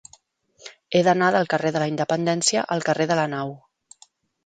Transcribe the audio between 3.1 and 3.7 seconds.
de la Nau.